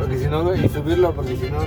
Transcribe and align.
Porque 0.00 0.18
si 0.18 0.28
no, 0.28 0.54
y 0.54 0.66
subirlo, 0.70 1.14
porque 1.14 1.36
si 1.36 1.50
no. 1.50 1.58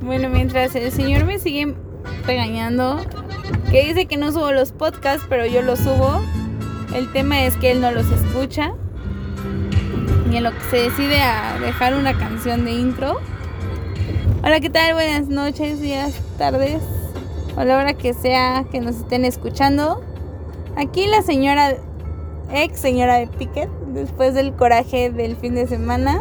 Bueno, 0.00 0.30
mientras 0.30 0.74
el 0.74 0.90
señor 0.90 1.26
me 1.26 1.38
sigue 1.38 1.74
regañando, 2.26 3.04
que 3.70 3.84
dice 3.84 4.06
que 4.06 4.16
no 4.16 4.32
subo 4.32 4.52
los 4.52 4.72
podcasts, 4.72 5.26
pero 5.28 5.44
yo 5.44 5.60
los 5.60 5.80
subo. 5.80 6.22
El 6.94 7.12
tema 7.12 7.44
es 7.44 7.54
que 7.58 7.70
él 7.70 7.82
no 7.82 7.90
los 7.90 8.10
escucha. 8.10 8.72
Y 10.32 10.36
en 10.36 10.44
lo 10.44 10.52
que 10.52 10.60
se 10.70 10.76
decide 10.76 11.20
a 11.20 11.58
dejar 11.60 11.94
una 11.94 12.16
canción 12.16 12.64
de 12.64 12.72
intro. 12.72 13.18
Hola, 14.42 14.60
¿qué 14.60 14.70
tal? 14.70 14.94
Buenas 14.94 15.28
noches, 15.28 15.82
días, 15.82 16.18
tardes. 16.38 16.82
O 17.58 17.64
la 17.64 17.76
hora 17.76 17.92
que 17.92 18.14
sea 18.14 18.64
que 18.72 18.80
nos 18.80 18.96
estén 18.96 19.26
escuchando. 19.26 20.02
Aquí 20.76 21.06
la 21.06 21.20
señora, 21.20 21.76
ex 22.50 22.78
señora 22.78 23.16
de 23.16 23.26
Piquet, 23.26 23.68
después 23.96 24.34
del 24.34 24.52
coraje 24.52 25.10
del 25.10 25.36
fin 25.36 25.54
de 25.54 25.66
semana. 25.66 26.20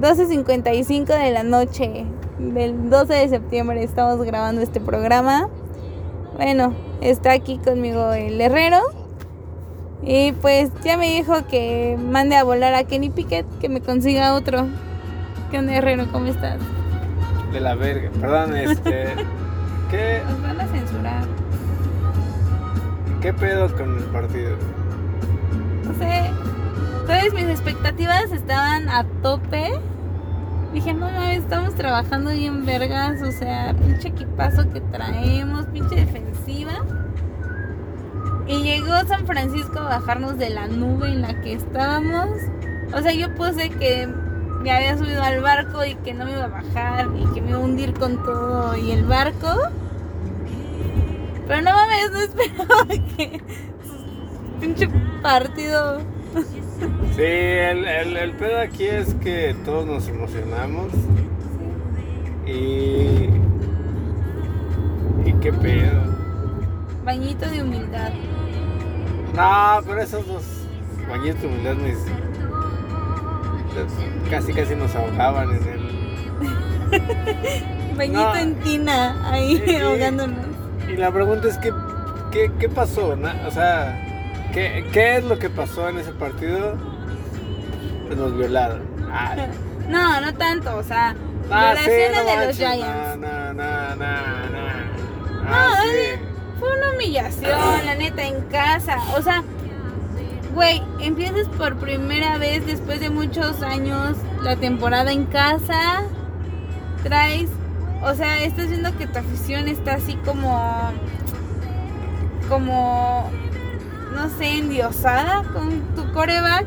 12.55 0.00 1.06
de 1.06 1.30
la 1.32 1.42
noche 1.42 2.04
del 2.38 2.88
12 2.88 3.12
de 3.12 3.28
septiembre 3.28 3.82
estamos 3.82 4.24
grabando 4.24 4.60
este 4.60 4.80
programa. 4.80 5.48
Bueno, 6.36 6.74
está 7.00 7.32
aquí 7.32 7.58
conmigo 7.58 8.12
el 8.12 8.40
herrero. 8.40 8.78
Y 10.02 10.32
pues 10.32 10.70
ya 10.82 10.96
me 10.96 11.10
dijo 11.14 11.46
que 11.48 11.98
mande 12.00 12.36
a 12.36 12.44
volar 12.44 12.74
a 12.74 12.84
Kenny 12.84 13.10
Piquet, 13.10 13.46
que 13.58 13.68
me 13.68 13.80
consiga 13.80 14.34
otro. 14.34 14.66
¿Qué 15.50 15.58
onda, 15.58 15.74
herrero? 15.74 16.06
¿Cómo 16.12 16.26
estás? 16.26 16.58
De 17.52 17.60
la 17.60 17.74
verga. 17.74 18.10
Perdón, 18.20 18.56
este. 18.56 19.08
¿Qué, 19.90 20.22
Nos 20.26 20.42
van 20.42 20.60
a 20.60 20.66
censurar. 20.68 21.24
¿Qué 23.20 23.34
pedo 23.34 23.70
con 23.76 23.98
el 23.98 24.04
partido? 24.04 24.56
No 25.84 25.94
sé. 25.98 26.39
Todas 27.20 27.34
mis 27.34 27.50
expectativas 27.50 28.32
estaban 28.32 28.88
a 28.88 29.04
tope. 29.20 29.78
Dije, 30.72 30.94
no 30.94 31.00
mames, 31.10 31.40
estamos 31.40 31.74
trabajando 31.74 32.30
bien 32.30 32.64
vergas. 32.64 33.20
O 33.20 33.30
sea, 33.30 33.74
pinche 33.74 34.08
equipazo 34.08 34.70
que 34.70 34.80
traemos, 34.80 35.66
pinche 35.66 35.96
defensiva. 35.96 36.72
Y 38.46 38.62
llegó 38.62 39.06
San 39.06 39.26
Francisco 39.26 39.80
a 39.80 39.98
bajarnos 39.98 40.38
de 40.38 40.48
la 40.48 40.66
nube 40.68 41.08
en 41.08 41.20
la 41.20 41.38
que 41.42 41.52
estábamos. 41.52 42.30
O 42.94 43.02
sea, 43.02 43.12
yo 43.12 43.34
puse 43.34 43.68
que 43.68 44.06
me 44.06 44.72
había 44.72 44.96
subido 44.96 45.22
al 45.22 45.42
barco 45.42 45.84
y 45.84 45.96
que 45.96 46.14
no 46.14 46.24
me 46.24 46.32
iba 46.32 46.44
a 46.44 46.48
bajar 46.48 47.10
y 47.18 47.26
que 47.34 47.42
me 47.42 47.50
iba 47.50 47.58
a 47.58 47.62
hundir 47.62 47.92
con 47.92 48.24
todo 48.24 48.78
y 48.78 48.92
el 48.92 49.04
barco. 49.04 49.58
Pero 51.46 51.60
no 51.60 51.70
mames, 51.70 52.12
no 52.12 52.18
esperaba 52.18 52.86
que 53.18 53.42
pinche 54.58 54.88
partido. 55.20 56.00
Sí, 57.16 57.22
el, 57.22 57.84
el, 57.86 58.16
el 58.16 58.32
pedo 58.32 58.58
aquí 58.60 58.84
es 58.84 59.14
que 59.14 59.54
todos 59.64 59.86
nos 59.86 60.08
emocionamos. 60.08 60.86
Y. 62.46 63.28
¿Y 65.28 65.32
qué 65.40 65.52
pedo? 65.52 66.00
Bañito 67.04 67.48
de 67.50 67.62
humildad. 67.62 68.10
No, 69.34 69.80
pero 69.86 70.00
esos 70.02 70.26
dos 70.26 70.42
bañitos 71.08 71.42
de 71.42 71.46
humildad 71.48 71.74
mis- 71.76 71.98
casi 74.30 74.52
casi 74.52 74.74
nos 74.74 74.94
ahogaban 74.94 75.50
en 75.50 75.62
el. 75.68 75.90
Bañito 77.96 78.20
No. 78.22 78.36
en 78.36 78.54
tina, 78.60 79.30
ahí 79.30 79.58
Sí, 79.58 79.62
sí. 79.66 79.76
ahogándonos. 79.76 80.38
Y 80.88 80.96
la 80.96 81.10
pregunta 81.12 81.48
es 81.48 81.58
que, 81.58 81.70
¿qué, 82.32 82.50
qué 82.58 82.68
pasó? 82.68 83.16
O 83.46 83.50
sea, 83.50 84.09
¿qué, 84.52 84.86
¿qué 84.92 85.16
es 85.18 85.24
lo 85.24 85.38
que 85.38 85.50
pasó 85.50 85.88
en 85.88 85.98
ese 85.98 86.12
partido? 86.12 86.76
Pues 88.06 88.18
nos 88.18 88.36
violaron. 88.36 88.82
Ay. 89.12 89.46
No, 89.88 90.20
no 90.20 90.32
tanto, 90.34 90.76
o 90.76 90.84
sea, 90.84 91.16
Ah, 91.50 91.74
sí, 91.76 91.90
violaciones 91.90 92.24
no 92.24 92.40
de 92.40 92.46
los 92.46 92.56
Giants. 92.56 92.86
No, 92.86 93.16
no, 93.16 93.54
no, 93.54 93.96
no, 93.96 93.96
no. 93.96 95.42
No, 95.42 95.48
Ah, 95.48 95.82
sí. 95.82 96.20
fue 96.60 96.76
una 96.78 96.92
humillación, 96.92 97.86
la 97.86 97.94
neta, 97.96 98.22
en 98.22 98.40
casa. 98.42 98.98
O 99.16 99.22
sea, 99.22 99.42
güey, 100.54 100.80
empiezas 101.00 101.48
por 101.48 101.76
primera 101.78 102.38
vez 102.38 102.64
después 102.66 103.00
de 103.00 103.10
muchos 103.10 103.62
años 103.62 104.16
la 104.44 104.54
temporada 104.54 105.10
en 105.10 105.24
casa. 105.26 106.02
Traes, 107.02 107.48
o 108.02 108.14
sea, 108.14 108.44
estás 108.44 108.68
viendo 108.68 108.96
que 108.96 109.08
tu 109.08 109.18
afición 109.18 109.66
está 109.66 109.94
así 109.94 110.14
como, 110.24 110.92
como, 112.48 113.28
no 114.14 114.28
sé, 114.38 114.58
endiosada 114.58 115.42
con 115.52 115.80
tu 115.94 116.12
coreback. 116.12 116.66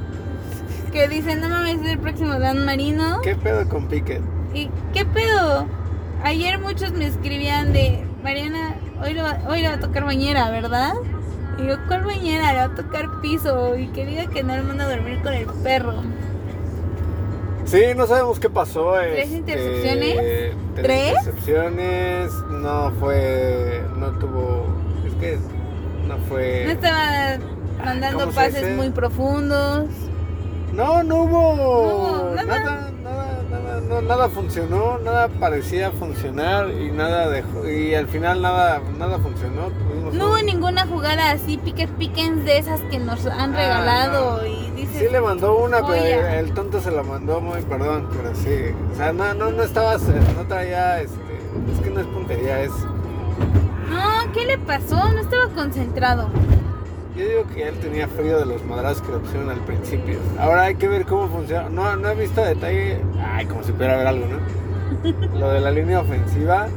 Que 0.91 1.07
dicen, 1.07 1.41
no 1.41 1.49
mames, 1.49 1.81
es 1.81 1.87
el 1.91 1.99
próximo 1.99 2.37
Dan 2.39 2.65
Marino. 2.65 3.19
¿Qué 3.21 3.35
pedo 3.35 3.67
con 3.67 3.87
Piquet? 3.87 4.21
¿Y 4.53 4.69
qué 4.93 5.05
pedo? 5.05 5.65
Ayer 6.23 6.59
muchos 6.59 6.91
me 6.91 7.07
escribían 7.07 7.73
de 7.73 8.05
Mariana, 8.23 8.75
hoy, 9.03 9.13
lo 9.13 9.23
va- 9.23 9.39
hoy 9.49 9.61
le 9.61 9.67
va 9.69 9.73
a 9.75 9.79
tocar 9.79 10.05
bañera, 10.05 10.51
¿verdad? 10.51 10.93
Y 11.57 11.65
yo, 11.67 11.75
¿cuál 11.87 12.03
bañera? 12.05 12.51
Le 12.53 12.59
va 12.59 12.63
a 12.65 12.75
tocar 12.75 13.21
piso 13.21 13.75
y 13.75 13.87
que 13.87 14.05
diga 14.05 14.27
que 14.27 14.43
no 14.43 14.55
le 14.55 14.61
manda 14.61 14.85
a 14.85 14.89
dormir 14.89 15.19
con 15.23 15.33
el 15.33 15.45
perro. 15.63 15.93
Sí, 17.65 17.81
no 17.95 18.05
sabemos 18.05 18.39
qué 18.39 18.49
pasó. 18.49 18.93
¿Tres 18.99 19.25
este, 19.25 19.37
intercepciones? 19.37 20.15
Tres, 20.15 20.55
¿Tres? 20.83 21.09
intercepciones. 21.17 22.31
No 22.49 22.91
fue. 22.99 23.83
No 23.97 24.11
tuvo. 24.19 24.67
Es 25.07 25.13
que 25.15 25.39
no 26.08 26.18
fue. 26.30 26.64
No 26.66 26.72
estaba 26.72 27.38
mandando 27.84 28.19
¿cómo 28.19 28.31
se 28.31 28.36
pases 28.36 28.75
muy 28.75 28.90
profundos. 28.90 29.86
No, 30.74 31.03
no 31.03 31.16
hubo, 31.24 31.56
No 31.56 31.96
hubo 31.96 32.36
nada. 32.36 32.46
nada, 32.46 32.91
nada, 33.03 33.44
nada, 33.52 33.81
no, 33.81 34.02
nada 34.02 34.28
funcionó, 34.30 34.97
nada 34.97 35.28
parecía 35.28 35.91
funcionar 35.91 36.72
y 36.72 36.90
nada 36.91 37.30
dejó, 37.30 37.69
y 37.69 37.94
al 37.94 38.08
final 38.08 38.41
nada, 38.41 38.81
nada 38.97 39.19
funcionó. 39.19 39.68
Tuvimos 39.68 40.16
No 40.16 40.28
hubo 40.30 40.40
un- 40.40 40.46
ninguna 40.47 40.88
jugada 40.88 41.30
así, 41.30 41.58
piques 41.58 41.90
piquens 42.00 42.44
de 42.46 42.58
esas 42.58 42.81
que 42.90 42.97
nos 42.97 43.24
han 43.28 43.53
Ah, 43.53 43.58
regalado 43.58 44.47
y 44.47 44.72
dices... 44.72 44.97
Sí 45.00 45.08
le 45.12 45.22
mandó 45.22 45.59
una, 45.59 45.85
pero 45.85 46.28
el 46.28 46.52
tonto 46.53 46.81
se 46.81 46.90
la 46.90 47.03
mandó 47.03 47.40
muy, 47.40 47.62
perdón, 47.62 48.08
pero 48.12 48.34
sí, 48.34 48.74
o 48.94 48.96
sea, 48.97 49.14
no, 49.14 49.31
no, 49.35 49.52
no 49.52 49.62
estabas, 49.62 50.02
no 50.02 50.44
traía, 50.47 51.02
este, 51.02 51.20
es 51.72 51.80
que 51.84 51.90
no 51.91 52.00
es 52.00 52.08
puntería, 52.08 52.62
es, 52.62 52.72
¿qué 54.33 54.45
le 54.45 54.57
pasó? 54.57 54.95
No 55.13 55.19
estaba 55.19 55.47
concentrado. 55.49 56.29
yo 57.16 57.25
digo 57.27 57.44
que 57.53 57.67
él 57.67 57.75
tenía 57.79 58.07
frío 58.07 58.39
de 58.39 58.45
los 58.45 58.63
madrazos 58.66 59.03
que 59.03 59.11
le 59.13 59.19
pusieron 59.19 59.49
al 59.49 59.59
principio. 59.59 60.17
Ahora 60.39 60.63
hay 60.63 60.75
que 60.75 60.88
ver 60.88 61.05
cómo 61.05 61.27
funciona, 61.29 61.69
no, 61.69 61.95
no 61.95 62.09
he 62.09 62.16
visto 62.16 62.41
a 62.41 62.47
detalle, 62.47 63.01
ay, 63.22 63.45
como 63.45 63.63
si 63.63 63.72
pudiera 63.72 63.93
haber 63.93 64.07
algo, 64.07 64.25
¿no? 64.27 64.39
Lo 65.39 65.49
de 65.49 65.59
la 65.59 65.72
línea 65.72 65.99
ofensiva, 65.99 66.67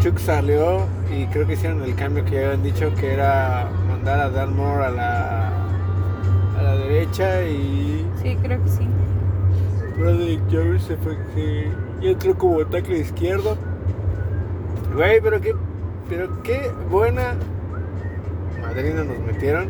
Chuck 0.00 0.18
salió 0.18 0.86
y 1.16 1.26
creo 1.26 1.46
que 1.46 1.54
hicieron 1.54 1.82
el 1.82 1.94
cambio 1.94 2.24
que 2.24 2.32
ya 2.32 2.46
habían 2.46 2.62
dicho 2.62 2.92
que 2.96 3.12
era 3.14 3.68
mandar 3.88 4.20
a 4.20 4.30
Dan 4.30 4.54
Moore 4.56 4.84
a 4.86 4.90
la, 4.90 5.48
a 6.58 6.62
la 6.62 6.76
derecha 6.76 7.44
y 7.44 8.04
Sí, 8.22 8.36
creo 8.42 8.62
que 8.62 8.68
sí. 8.68 8.88
Bradley 9.98 10.40
Jarvis 10.50 10.82
se 10.82 10.96
fue 10.96 11.16
que 11.34 11.70
y 12.00 12.08
entró 12.08 12.36
como 12.36 12.64
tackle 12.66 12.98
izquierdo. 12.98 13.56
Güey, 14.94 15.20
pero 15.20 15.40
qué, 15.40 15.54
pero 16.08 16.42
qué 16.42 16.70
buena 16.90 17.34
madrina 18.60 19.04
nos 19.04 19.18
metieron. 19.20 19.68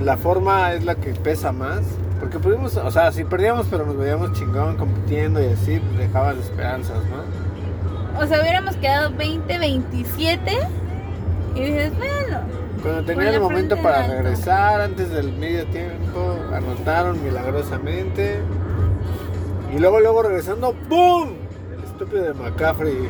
La 0.00 0.16
forma 0.16 0.72
es 0.72 0.84
la 0.84 0.94
que 0.96 1.14
pesa 1.14 1.52
más. 1.52 1.82
Porque 2.20 2.38
pudimos, 2.38 2.76
o 2.76 2.90
sea, 2.90 3.12
si 3.12 3.24
perdíamos 3.24 3.66
pero 3.70 3.84
nos 3.84 3.98
veíamos 3.98 4.32
chingón 4.32 4.76
compitiendo 4.76 5.42
y 5.42 5.46
así, 5.46 5.78
pues 5.78 5.98
dejabas 5.98 6.36
esperanzas, 6.38 6.98
¿no? 7.06 8.20
O 8.22 8.26
sea, 8.26 8.40
hubiéramos 8.40 8.76
quedado 8.76 9.10
20-27 9.10 10.38
y 11.56 11.60
dices, 11.60 11.92
bueno, 11.98 12.38
Cuando 12.82 13.04
tenía 13.04 13.30
el 13.30 13.40
momento 13.40 13.76
para 13.76 14.06
regresar 14.06 14.80
antes 14.80 15.10
del 15.10 15.32
medio 15.32 15.66
tiempo, 15.66 16.38
anotaron 16.52 17.22
milagrosamente. 17.22 18.38
Y 19.74 19.78
luego, 19.78 20.00
luego 20.00 20.22
regresando, 20.22 20.74
¡boom! 20.88 21.34
El 21.76 21.84
estúpido 21.84 22.22
de 22.22 22.34
McCaffrey, 22.34 23.08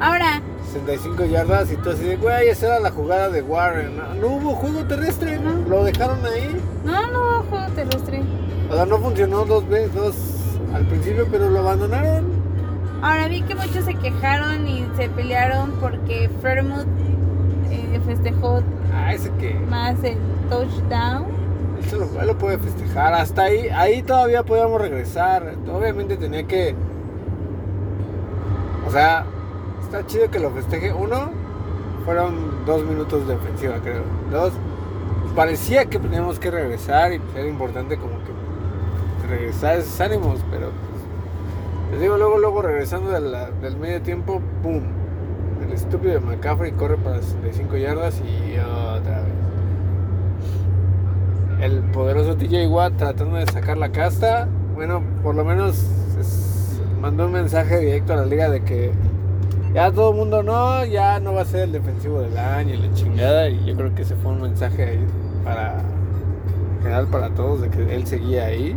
ahora, 0.00 0.42
65 0.72 1.24
yardas 1.26 1.72
y 1.72 1.76
todo 1.76 1.94
así 1.94 2.04
de, 2.04 2.16
güey, 2.16 2.48
esa 2.48 2.66
era 2.66 2.80
la 2.80 2.90
jugada 2.90 3.28
de 3.30 3.42
Warren. 3.42 3.96
No, 3.96 4.14
no 4.14 4.26
hubo 4.28 4.50
juego 4.54 4.84
terrestre, 4.84 5.38
No. 5.38 5.52
lo 5.68 5.84
dejaron 5.84 6.18
ahí. 6.26 6.60
no, 6.84 7.06
no 7.10 7.20
hubo 7.22 7.42
juego 7.50 7.66
terrestre. 7.74 8.22
O 8.70 8.74
sea, 8.74 8.84
no 8.86 8.98
funcionó 8.98 9.44
dos 9.46 9.66
veces, 9.68 9.94
dos 9.94 10.14
al 10.74 10.84
principio, 10.86 11.26
pero 11.30 11.48
lo 11.48 11.60
abandonaron. 11.60 12.26
Ahora 13.00 13.28
vi 13.28 13.42
que 13.42 13.54
muchos 13.54 13.84
se 13.84 13.94
quejaron 13.94 14.66
y 14.66 14.86
se 14.96 15.08
pelearon 15.08 15.70
porque 15.80 16.28
Fairmouth 16.42 16.86
eh, 17.70 18.00
festejó 18.04 18.60
Ah, 18.94 19.14
ese 19.14 19.30
que, 19.38 19.54
más 19.54 19.94
el 20.02 20.18
touchdown. 20.50 21.26
se 21.88 21.96
lo, 21.96 22.06
lo 22.24 22.36
puede 22.36 22.58
festejar. 22.58 23.14
Hasta 23.14 23.42
ahí, 23.44 23.68
ahí 23.68 24.02
todavía 24.02 24.42
podíamos 24.42 24.80
regresar. 24.80 25.54
Obviamente 25.72 26.16
tenía 26.16 26.42
que. 26.42 26.74
O 28.86 28.90
sea, 28.90 29.24
está 29.88 30.06
chido 30.06 30.30
que 30.30 30.38
lo 30.38 30.50
festeje. 30.50 30.92
Uno, 30.92 31.30
fueron 32.04 32.64
dos 32.66 32.84
minutos 32.84 33.26
de 33.26 33.34
ofensiva, 33.34 33.76
creo. 33.82 34.02
Dos, 34.30 34.52
parecía 35.34 35.86
que 35.86 35.98
teníamos 35.98 36.38
que 36.38 36.50
regresar 36.50 37.12
y 37.12 37.20
era 37.34 37.48
importante 37.48 37.96
como 37.96 38.12
que 38.18 39.26
regresar 39.28 39.78
esos 39.78 40.00
ánimos, 40.00 40.40
pero 40.50 40.70
pues, 40.70 41.92
les 41.92 42.00
digo, 42.00 42.18
luego, 42.18 42.38
luego 42.38 42.62
regresando 42.62 43.10
del 43.10 43.76
medio 43.76 44.02
tiempo, 44.02 44.40
¡pum! 44.62 44.82
El 45.66 45.72
estúpido 45.72 46.14
de 46.14 46.20
McCaffrey 46.20 46.72
corre 46.72 46.96
para 46.96 47.20
65 47.20 47.76
yardas 47.76 48.20
y 48.20 48.58
otra 48.58 49.20
vez. 49.20 49.32
El 51.60 51.80
poderoso 51.90 52.36
TJ 52.36 52.68
Watt 52.68 52.96
tratando 52.96 53.36
de 53.36 53.46
sacar 53.46 53.76
la 53.78 53.90
casta, 53.90 54.48
bueno, 54.74 55.02
por 55.22 55.34
lo 55.34 55.44
menos 55.44 55.84
mandó 57.00 57.26
un 57.26 57.32
mensaje 57.32 57.78
directo 57.78 58.12
a 58.12 58.16
la 58.16 58.26
liga 58.26 58.48
de 58.48 58.62
que 58.62 58.92
ya 59.78 59.92
todo 59.92 60.10
el 60.10 60.16
mundo 60.16 60.42
no, 60.42 60.84
ya 60.86 61.20
no 61.20 61.34
va 61.34 61.42
a 61.42 61.44
ser 61.44 61.60
el 61.60 61.72
defensivo 61.72 62.18
del 62.20 62.36
año 62.36 62.74
y 62.74 62.78
la 62.78 62.92
chingada. 62.94 63.48
Y 63.48 63.64
yo 63.64 63.76
creo 63.76 63.94
que 63.94 64.02
ese 64.02 64.16
fue 64.16 64.32
un 64.32 64.42
mensaje 64.42 64.84
ahí 64.84 65.06
para 65.44 65.78
en 65.78 66.82
general 66.82 67.06
para 67.06 67.30
todos 67.30 67.60
de 67.60 67.70
que 67.70 67.94
él 67.94 68.04
seguía 68.04 68.46
ahí. 68.46 68.76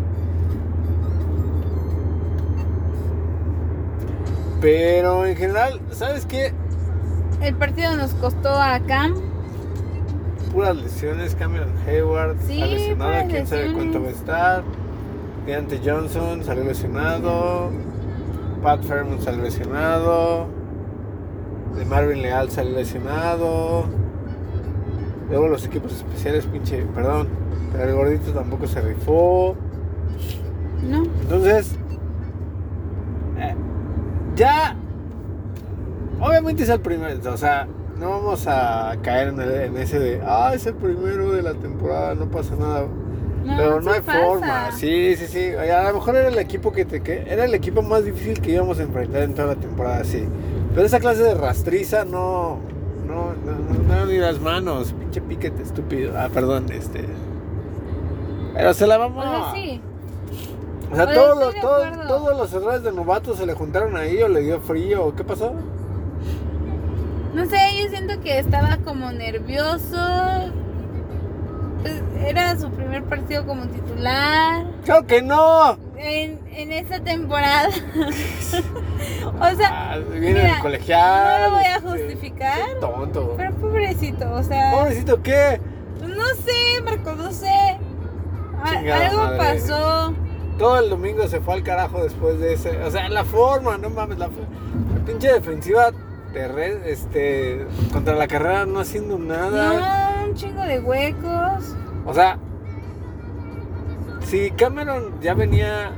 Pero 4.61 5.25
en 5.25 5.35
general, 5.35 5.81
¿sabes 5.89 6.27
qué? 6.27 6.53
El 7.41 7.55
partido 7.55 7.97
nos 7.97 8.13
costó 8.13 8.49
a 8.49 8.79
Cam. 8.81 9.15
Puras 10.53 10.75
lesiones, 10.75 11.33
Cameron 11.33 11.71
Hayward 11.87 12.37
Sí, 12.45 12.61
está 12.61 12.65
lesionado, 12.67 13.11
puras 13.11 13.27
quién 13.27 13.47
sabe 13.47 13.73
cuánto 13.73 14.03
va 14.03 14.07
a 14.07 14.11
estar. 14.11 14.63
Deante 15.47 15.81
Johnson 15.83 16.43
salió 16.43 16.63
lesionado. 16.63 17.71
Pat 18.61 18.83
Fairmont 18.83 19.21
salió 19.21 19.41
lesionado. 19.41 20.60
De 21.77 21.85
Marvin 21.85 22.21
Leal 22.21 22.49
salió 22.51 22.75
lesionado. 22.75 23.85
Luego 25.29 25.47
los 25.47 25.65
equipos 25.65 25.93
especiales, 25.93 26.45
pinche, 26.45 26.83
perdón. 26.93 27.27
Pero 27.71 27.89
el 27.89 27.95
gordito 27.95 28.31
tampoco 28.31 28.67
se 28.67 28.81
rifó. 28.81 29.55
No. 30.83 31.03
Entonces, 31.21 31.75
eh, 33.37 33.55
ya, 34.35 34.75
obviamente 36.19 36.63
es 36.63 36.69
el 36.69 36.79
primero, 36.81 37.17
o 37.31 37.37
sea, 37.37 37.67
no 37.99 38.09
vamos 38.09 38.45
a 38.47 38.95
caer 39.03 39.29
en, 39.29 39.39
el- 39.39 39.51
en 39.61 39.77
ese 39.77 39.99
de, 39.99 40.21
ah, 40.25 40.51
es 40.53 40.65
el 40.65 40.73
primero 40.73 41.31
de 41.31 41.43
la 41.43 41.53
temporada, 41.53 42.15
no 42.15 42.25
pasa 42.29 42.55
nada. 42.55 42.87
No, 43.45 43.57
Pero 43.57 43.81
no 43.81 43.91
hay 43.91 44.01
pasa. 44.01 44.19
forma, 44.19 44.71
sí, 44.73 45.15
sí, 45.15 45.25
sí. 45.27 45.53
A 45.55 45.87
lo 45.89 45.95
mejor 45.95 46.15
era 46.15 46.27
el 46.29 46.37
equipo 46.37 46.71
que 46.71 46.85
te 46.85 47.01
que 47.01 47.23
era 47.27 47.45
el 47.45 47.53
equipo 47.55 47.81
más 47.81 48.03
difícil 48.05 48.39
que 48.41 48.51
íbamos 48.51 48.79
a 48.79 48.83
enfrentar 48.83 49.23
en 49.23 49.33
toda 49.33 49.49
la 49.49 49.55
temporada, 49.55 50.03
sí. 50.03 50.25
Pero 50.73 50.85
esa 50.85 50.99
clase 50.99 51.23
de 51.23 51.33
rastriza 51.35 52.05
no, 52.05 52.59
no, 53.05 53.33
no, 53.45 53.51
no, 53.51 53.95
no, 53.95 54.05
ni 54.05 54.17
las 54.17 54.39
manos, 54.39 54.93
pinche 54.93 55.21
piquete 55.21 55.63
estúpido. 55.63 56.13
Ah, 56.17 56.29
perdón, 56.33 56.71
este. 56.71 57.05
Pero 58.53 58.73
se 58.73 58.87
la 58.87 58.97
vamos. 58.97 59.25
O 59.25 59.29
sea, 59.29 59.53
sí. 59.53 59.81
O 60.91 60.95
sea, 60.95 61.13
todos, 61.13 61.39
los, 61.39 61.55
todos, 61.61 62.07
todos 62.07 62.37
los 62.37 62.53
errores 62.53 62.83
de 62.83 62.91
novatos 62.91 63.37
se 63.37 63.45
le 63.45 63.53
juntaron 63.53 63.95
ahí 63.95 64.21
o 64.21 64.27
le 64.27 64.41
dio 64.41 64.59
frío 64.59 65.05
o 65.05 65.15
qué 65.15 65.23
pasó. 65.23 65.53
No 67.33 67.45
sé, 67.45 67.57
yo 67.81 67.89
siento 67.89 68.19
que 68.21 68.39
estaba 68.39 68.77
como 68.83 69.11
nervioso. 69.11 69.97
Pues, 71.81 72.01
era 72.25 72.57
su 72.59 72.69
primer 72.69 73.03
partido 73.05 73.43
como 73.47 73.65
titular 73.65 74.63
¡Claro 74.85 75.07
que 75.07 75.23
no! 75.23 75.77
en, 75.97 76.39
en 76.51 76.71
esta 76.71 76.99
temporada. 76.99 77.69
o 79.41 79.55
sea, 79.55 79.91
Ah, 79.93 79.97
viene 79.97 80.41
del 80.41 80.59
colegial. 80.59 81.41
no 81.41 81.47
lo 81.49 81.55
voy 81.55 81.65
a 81.65 81.75
este, 81.77 81.87
justificar, 81.89 82.57
qué 82.67 82.75
tonto. 82.79 83.33
pero 83.37 83.51
pobrecito, 83.55 84.31
o 84.33 84.43
sea, 84.43 84.71
Pobrecito, 84.71 85.21
¿qué? 85.23 85.59
no 86.01 86.25
sé, 86.43 86.81
Marco, 86.83 87.13
no 87.15 87.31
sé. 87.31 87.77
Chingada 88.65 89.07
algo 89.09 89.23
madre. 89.23 89.37
pasó. 89.37 90.13
Todo 90.57 90.79
el 90.79 90.89
domingo 90.89 91.27
se 91.27 91.39
fue 91.41 91.55
al 91.55 91.63
carajo 91.63 92.03
después 92.03 92.39
de 92.39 92.53
ese. 92.53 92.77
O 92.83 92.91
sea, 92.91 93.09
la 93.09 93.23
forma, 93.25 93.77
no 93.77 93.89
mames, 93.89 94.19
la, 94.19 94.27
la 94.27 95.05
pinche 95.05 95.31
defensiva 95.33 95.91
terre- 96.33 96.81
este, 96.91 97.65
contra 97.91 98.13
la 98.15 98.27
carrera 98.27 98.65
no 98.67 98.79
haciendo 98.79 99.17
nada. 99.17 100.19
No, 100.19 100.25
un 100.29 100.35
chingo 100.35 100.61
de 100.61 100.79
huecos. 100.79 101.75
O 102.05 102.13
sea, 102.13 102.37
si 104.25 104.51
Cameron 104.51 105.19
ya 105.21 105.33
venía, 105.33 105.91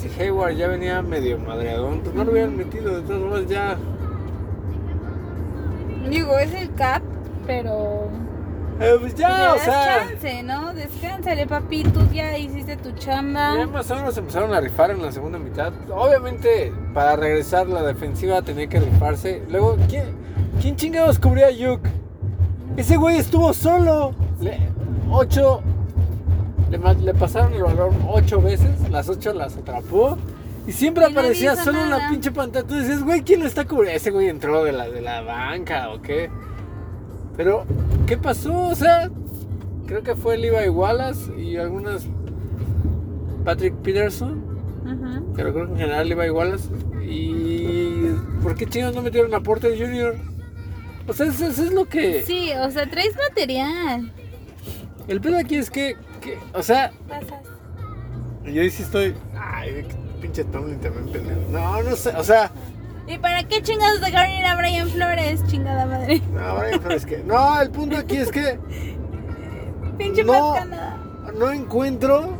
si 0.00 0.08
Hayward 0.20 0.54
ya 0.56 0.68
venía 0.68 1.02
medio 1.02 1.38
madreadón, 1.38 2.00
pues 2.00 2.14
no 2.14 2.24
lo 2.24 2.32
hubieran 2.32 2.56
metido. 2.56 2.96
De 2.96 3.02
todas 3.02 3.20
formas, 3.20 3.46
ya. 3.48 3.76
Digo, 6.08 6.38
es 6.38 6.52
el 6.54 6.72
cap, 6.74 7.02
pero 7.46 8.08
Eh, 8.80 8.96
pues 8.98 9.14
ya, 9.14 9.52
o 9.54 9.58
sea. 9.58 10.06
chance, 10.08 10.42
¿no? 10.42 10.72
Descánsale, 10.72 11.46
papi, 11.46 11.82
tú 11.84 12.00
ya 12.12 12.36
hiciste 12.38 12.76
tu 12.78 12.92
chamba. 12.92 13.54
Ya 13.58 13.66
más 13.66 13.90
o 13.90 13.96
menos 13.96 14.16
empezaron 14.16 14.54
a 14.54 14.60
rifar 14.60 14.90
en 14.90 15.02
la 15.02 15.12
segunda 15.12 15.38
mitad. 15.38 15.72
Obviamente, 15.94 16.72
para 16.94 17.14
regresar 17.16 17.66
la 17.68 17.82
defensiva 17.82 18.40
tenía 18.42 18.66
que 18.68 18.80
rifarse. 18.80 19.42
Luego, 19.50 19.76
¿quién, 19.88 20.04
quién 20.62 20.76
chingados 20.76 21.18
cubría 21.18 21.46
a 21.48 21.50
Yuk? 21.50 21.80
Ese 22.76 22.96
güey 22.96 23.18
estuvo 23.18 23.52
solo. 23.52 24.12
Le, 24.40 24.58
ocho. 25.10 25.60
Le, 26.70 26.78
le 26.78 27.14
pasaron 27.14 27.52
el 27.54 27.62
balón 27.62 27.96
ocho 28.08 28.40
veces. 28.40 28.88
Las 28.90 29.08
ocho 29.08 29.32
las 29.32 29.56
atrapó. 29.56 30.16
Y 30.66 30.72
siempre 30.72 31.04
Y 31.08 31.10
aparecía 31.12 31.56
solo 31.56 31.82
en 31.82 31.90
la 31.90 32.08
pinche 32.10 32.30
pantalla. 32.30 32.66
Tú 32.66 32.74
dices, 32.74 33.02
güey, 33.02 33.22
¿quién 33.22 33.40
lo 33.40 33.46
está 33.46 33.64
cubriendo? 33.66 33.96
Ese 33.96 34.10
güey 34.10 34.28
entró 34.28 34.62
de 34.64 34.72
la, 34.72 34.88
de 34.88 35.00
la 35.00 35.22
banca 35.22 35.90
o 35.90 36.00
qué. 36.00 36.30
Pero, 37.36 37.64
¿qué 38.06 38.16
pasó? 38.16 38.68
O 38.68 38.74
sea, 38.74 39.10
creo 39.86 40.02
que 40.02 40.14
fue 40.14 40.36
Levi 40.36 40.68
Wallace 40.68 41.34
y 41.40 41.56
algunas. 41.56 42.06
Patrick 43.44 43.74
Peterson. 43.76 44.44
Ujú. 44.84 45.32
Pero 45.34 45.52
creo 45.52 45.66
que 45.66 45.72
en 45.72 45.78
general 45.78 46.08
Levi 46.08 46.30
Wallace. 46.30 46.68
¿Y 47.02 48.14
por 48.42 48.54
qué 48.54 48.66
chingados 48.66 48.94
no 48.94 49.02
metieron 49.02 49.34
a 49.34 49.40
Porter 49.40 49.76
Jr.? 49.76 50.14
O 51.08 51.12
sea, 51.12 51.26
eso, 51.26 51.46
eso 51.46 51.64
es 51.64 51.72
lo 51.72 51.86
que. 51.86 52.22
Sí, 52.22 52.50
o 52.52 52.70
sea, 52.70 52.88
traes 52.88 53.16
material. 53.28 54.12
El 55.08 55.20
pedo 55.20 55.38
aquí 55.38 55.56
es 55.56 55.70
que, 55.70 55.96
que, 56.20 56.38
o 56.54 56.62
sea, 56.62 56.92
Pasas. 57.08 57.42
yo 58.44 58.62
sí 58.70 58.82
estoy. 58.82 59.14
Ay, 59.38 59.84
qué 59.88 59.96
pinche 60.20 60.44
Tomlin 60.44 60.78
también 60.80 61.08
pendejo. 61.10 61.40
No, 61.50 61.82
no 61.82 61.96
sé, 61.96 62.10
o 62.16 62.24
sea, 62.24 62.50
¿Y 63.06 63.18
para 63.18 63.42
qué 63.44 63.60
chingados 63.62 64.00
dejaron 64.00 64.30
ir 64.30 64.44
a 64.44 64.54
Brian 64.56 64.88
Flores, 64.88 65.44
chingada 65.48 65.84
madre? 65.86 66.20
no, 66.32 66.56
Brian 66.60 66.80
Flores, 66.80 67.06
que. 67.06 67.18
No, 67.24 67.60
el 67.60 67.70
punto 67.70 67.96
aquí 67.96 68.16
es 68.18 68.30
que 68.30 68.58
Pinche 69.98 70.22
No. 70.24 70.54
no 71.38 71.50
encuentro 71.50 72.38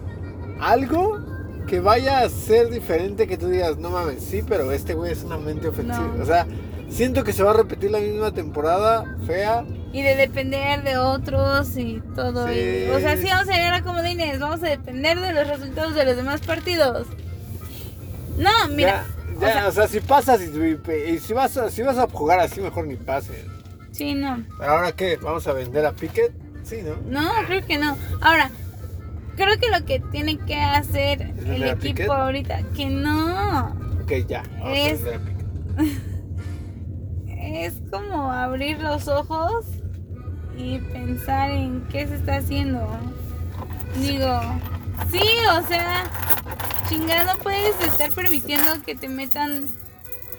algo 0.61 1.19
que 1.67 1.81
vaya 1.81 2.21
a 2.21 2.29
ser 2.29 2.71
diferente 2.71 3.27
que 3.27 3.37
tú 3.37 3.49
digas, 3.49 3.79
no 3.79 3.91
mames, 3.91 4.23
sí, 4.25 4.43
pero 4.47 4.73
este 4.73 4.95
güey 4.95 5.13
es 5.13 5.23
una 5.25 5.39
mente 5.39 5.69
ofensiva. 5.69 6.13
No. 6.17 6.23
O 6.23 6.27
sea, 6.27 6.47
siento 6.89 7.23
que 7.25 7.33
se 7.33 7.43
va 7.43 7.51
a 7.51 7.55
repetir 7.55 7.91
la 7.91 7.99
misma 8.01 8.33
temporada 8.33 9.05
fea. 9.27 9.65
Y 9.93 10.03
de 10.03 10.15
depender 10.15 10.85
de 10.85 10.99
otros 10.99 11.77
y 11.77 12.01
todo. 12.15 12.47
Sí. 12.49 12.55
y- 12.87 12.91
o 12.91 13.01
sea, 13.01 13.17
sí 13.17 13.25
vamos 13.25 13.49
a 13.49 13.53
llegar 13.53 13.75
a 13.75 13.83
comodines, 13.83 14.39
vamos 14.39 14.63
a 14.63 14.69
depender 14.69 15.19
de 15.19 15.33
los 15.33 15.49
resultados 15.49 15.95
de 15.95 16.05
los 16.05 16.17
demás 16.17 16.41
partidos. 16.43 17.07
No, 18.37 18.51
mira. 18.71 19.05
Ya, 19.41 19.41
ya, 19.41 19.49
o 19.49 19.53
sea, 19.53 19.69
o 19.69 19.73
sea, 19.73 19.89
si 19.89 20.01
pasas 20.01 20.41
y, 20.43 20.79
y 21.13 21.19
si, 21.19 21.33
vas 21.33 21.57
a, 21.57 21.71
si 21.71 21.83
vas 21.83 21.99
a 21.99 22.07
jugar 22.09 22.39
así, 22.41 22.61
mejor 22.61 22.87
ni 22.87 22.97
pases. 22.97 23.45
sí, 23.93 24.15
no. 24.15 24.45
Ahora 24.61 24.93
qué, 24.93 25.17
¿vamos 25.17 25.47
a 25.47 25.53
vender 25.53 25.85
a 25.87 25.93
Pickett? 25.93 26.33
Sí, 26.63 26.83
¿no? 26.83 26.97
No, 27.09 27.29
creo 27.47 27.67
que 27.67 27.79
no. 27.79 27.97
Ahora, 28.21 28.51
creo 29.37 29.59
que 29.59 29.71
lo 29.71 29.85
que 29.87 29.99
tiene 30.13 30.39
que 30.39 30.55
hacer 30.61 31.23
¿Es 31.39 31.45
el 31.47 31.65
equipo 31.65 32.13
ahorita, 32.13 32.61
que 32.77 32.87
no. 32.87 33.69
Ok, 34.05 34.13
ya. 34.29 34.43
Vamos 34.61 34.79
Es- 34.79 35.01
a 35.01 35.05
vender 35.05 35.15
a 35.15 35.19
Pickett. 35.25 36.01
Es 37.43 37.75
como 37.91 38.31
abrir 38.31 38.79
los 38.81 39.09
ojos 39.09 39.65
y 40.61 40.79
pensar 40.79 41.51
en 41.51 41.87
qué 41.89 42.07
se 42.07 42.17
está 42.17 42.37
haciendo. 42.37 42.87
Digo, 44.01 44.41
sí, 45.11 45.23
o 45.59 45.67
sea, 45.67 46.05
chingada, 46.89 47.35
puedes 47.37 47.81
estar 47.81 48.13
permitiendo 48.13 48.83
que 48.85 48.95
te 48.95 49.09
metan 49.09 49.67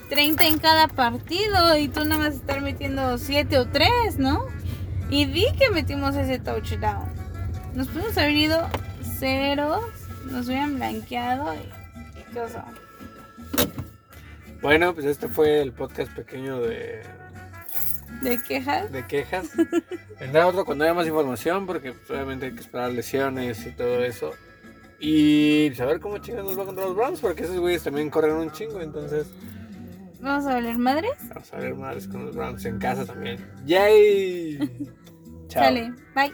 30 0.09 0.45
en 0.45 0.59
cada 0.59 0.87
partido 0.87 1.77
y 1.77 1.87
tú 1.87 2.05
nada 2.05 2.17
más 2.17 2.35
estar 2.35 2.61
metiendo 2.61 3.17
7 3.17 3.57
o 3.57 3.67
3, 3.67 4.19
¿no? 4.19 4.45
Y 5.09 5.25
di 5.25 5.45
que 5.57 5.69
metimos 5.71 6.15
ese 6.15 6.39
touchdown. 6.39 7.09
Nos 7.73 7.87
pudimos 7.87 8.17
haber 8.17 8.35
ido 8.35 8.69
ceros, 9.19 9.83
nos 10.29 10.47
hubieran 10.47 10.75
blanqueado 10.75 11.53
y 11.53 12.33
qué 12.33 12.39
oso. 12.39 12.63
Bueno, 14.61 14.93
pues 14.93 15.05
este 15.07 15.27
fue 15.27 15.61
el 15.61 15.71
podcast 15.71 16.11
pequeño 16.13 16.59
de, 16.61 17.01
¿De 18.21 18.41
quejas? 18.43 18.91
de 18.91 19.05
quejas. 19.07 19.49
Vendrá 20.19 20.47
otro 20.47 20.65
cuando 20.65 20.83
haya 20.83 20.93
más 20.93 21.07
información, 21.07 21.65
porque 21.65 21.93
pues, 21.93 22.09
obviamente 22.11 22.47
hay 22.47 22.53
que 22.53 22.61
esperar 22.61 22.91
lesiones 22.91 23.65
y 23.65 23.71
todo 23.71 24.03
eso. 24.03 24.31
Y 24.99 25.71
saber 25.75 25.99
cómo 25.99 26.19
chingas 26.19 26.45
nos 26.45 26.59
va 26.59 26.65
contra 26.65 26.85
los 26.85 26.95
Browns, 26.95 27.19
porque 27.19 27.43
esos 27.43 27.57
güeyes 27.57 27.83
también 27.83 28.09
corren 28.09 28.35
un 28.35 28.51
chingo, 28.51 28.81
entonces 28.81 29.27
¿Vamos 30.19 30.45
a 30.45 30.53
valer 30.53 30.77
madres? 30.77 31.13
vamos 31.29 31.51
a 31.51 31.57
ver 31.57 31.73
más 31.73 32.07
con 32.07 32.25
los 32.27 32.35
Browns 32.35 32.63
en 32.65 32.77
casa 32.77 33.05
también. 33.05 33.43
¡Yay! 33.65 34.59
Chao. 35.47 35.63
Sale, 35.63 35.91
bye. 36.13 36.31